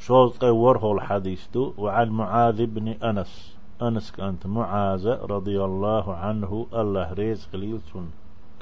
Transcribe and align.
شوز 0.00 0.38
قور 0.38 0.92
الحديث 0.92 1.56
وعن 1.56 2.08
معاذ 2.08 2.66
بن 2.66 2.88
أنس. 2.88 3.56
أنس 3.82 4.12
كانت 4.12 4.46
معاذ 4.46 5.06
رضي 5.08 5.64
الله 5.64 6.14
عنه 6.14 6.66
الله 6.72 7.12
ريز 7.12 7.48
قليلتون 7.52 8.10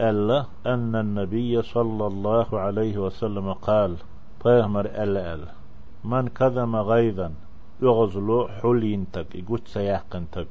ألا 0.01 0.47
أن 0.67 0.97
النبي 0.97 1.63
صلى 1.63 2.07
الله 2.07 2.59
عليه 2.59 2.99
وسلم 2.99 3.53
قال 3.53 3.97
طيهمر 4.45 4.87
ألا 4.87 5.35
ألا 5.35 5.53
من 6.05 6.29
كذم 6.29 6.77
غيظا 6.77 7.33
يغزلو 7.83 8.49
حلينتك 8.49 9.35
يقول 9.35 9.61
سيحقنتك 9.67 10.49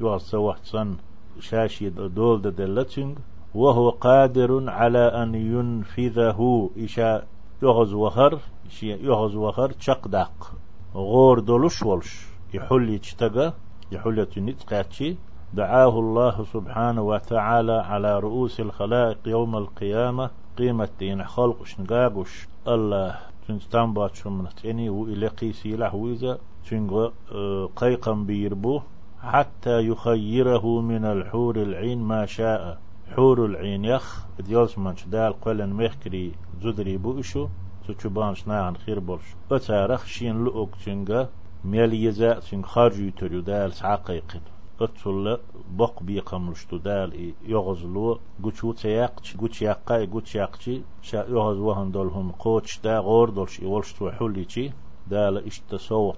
يغزل 0.00 0.38
وحسن 0.38 0.96
شاشي 1.40 1.90
دول 1.90 2.42
دلتنج 2.42 3.18
وهو 3.54 3.90
قادر 3.90 4.70
على 4.70 5.04
أن 5.22 5.34
ينفذه 5.34 6.70
إشاء 6.78 7.26
يغز 7.64 7.94
وخر 7.94 8.38
يغز 8.82 9.36
وخر 9.36 9.72
داق. 10.06 10.52
غور 10.94 11.40
دولش 11.40 11.82
ولش. 11.82 12.26
يحل 12.54 12.88
يتشتغى 12.88 13.52
يحل 13.92 14.18
يتنتقاتشي 14.18 15.16
دعاه 15.54 15.98
الله 15.98 16.44
سبحانه 16.44 17.02
وتعالى 17.02 17.72
على 17.72 18.18
رؤوس 18.18 18.60
الخلائق 18.60 19.18
يوم 19.26 19.56
القيامة. 19.56 20.30
قيمة 20.58 20.88
دين 20.98 21.24
خلق 21.24 21.64
شنقاقش 21.64 22.48
الله 22.68 23.18
تنستان 23.48 23.94
باتشم 23.94 24.42
نتعني 24.46 24.90
وإلى 24.90 25.26
قيسي 25.26 25.76
لحويزة 25.76 26.38
تنغ 26.70 27.10
آه، 27.32 27.68
قيقا 27.76 28.12
بيربو. 28.12 28.80
حتى 29.22 29.88
يخيره 29.88 30.80
من 30.80 31.04
الحور 31.04 31.56
العين 31.56 31.98
ما 31.98 32.26
شاء. 32.26 32.78
حور 33.16 33.46
العين 33.46 33.84
يخ. 33.84 34.26
ديالس 34.38 34.78
منش 34.78 35.04
دال 35.04 35.40
قلن 35.40 35.72
مخكري 35.72 36.32
زدري 36.64 36.96
بوشو 37.04 37.48
سوچوبانش 37.86 38.40
ناعن 38.48 38.76
خير 38.76 38.98
بولش. 38.98 39.26
أتارخ 39.52 40.02
شين 40.06 40.44
لؤك 40.44 40.70
تنغ 40.84 41.26
ميل 41.64 41.92
يزا 41.94 42.40
تنغ 42.46 42.66
خارجو 42.72 43.10
تريو 43.18 43.40
دال 43.40 43.72
سعقيقن 43.72 44.44
أتسل 44.80 45.38
بق 45.78 46.02
بي 46.02 46.20
قمرشتو 46.20 46.76
دال 46.76 47.10
يغزلو 47.52 48.18
قوچو 48.42 48.72
تياقش 48.72 49.36
قوچ 49.40 49.62
يقا 49.62 49.96
قوچ 50.12 50.34
يقشي 50.34 50.76
شا 51.08 51.20
يغز 51.34 51.58
وهن 51.66 51.88
دولهم 51.92 52.32
قوچ 52.44 52.68
دا 52.84 52.94
غور 53.06 53.30
دولش 53.30 53.60
يولشتو 53.60 54.10
حوليشي 54.10 54.70
دال 55.10 55.46
اشتسوت 55.46 56.16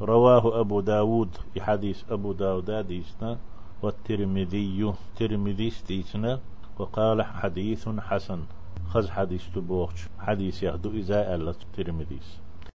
رواه 0.00 0.60
أبو 0.60 0.80
داود 0.80 1.32
في 1.54 1.60
حديث 1.60 1.98
أبو 2.10 2.32
داود 2.32 2.70
ديسنا 2.70 3.38
والترمذي 3.82 4.94
ترمذي 5.16 5.70
ستيتنا 5.70 6.40
وقال 6.78 7.22
حديث 7.22 7.88
حسن. 7.88 8.40
خز 8.88 9.10
حديث 9.10 9.48
تبوخش 9.54 10.08
حديث 10.18 10.62
يهدو 10.62 10.90
إذا 10.90 11.34
ألت 11.34 11.66
ترمذيس 11.76 12.40